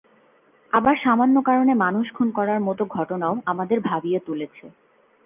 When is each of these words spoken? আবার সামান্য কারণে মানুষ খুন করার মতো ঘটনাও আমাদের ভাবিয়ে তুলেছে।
আবার 0.73 0.95
সামান্য 1.03 1.35
কারণে 1.43 1.73
মানুষ 1.75 2.05
খুন 2.13 2.27
করার 2.31 2.59
মতো 2.61 2.83
ঘটনাও 2.91 3.35
আমাদের 3.45 3.77
ভাবিয়ে 3.81 4.19
তুলেছে। 4.19 4.65